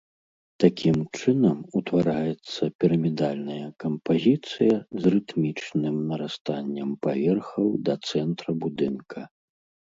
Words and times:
Такім 0.61 0.95
чынам 1.19 1.57
утвараецца 1.79 2.63
пірамідальная 2.83 3.59
кампазіцыя 3.85 4.75
з 5.05 5.13
рытмічным 5.17 5.95
нарастаннем 6.15 6.89
паверхаў 7.07 7.67
да 7.87 7.93
цэнтра 8.11 8.51
будынка. 8.67 9.19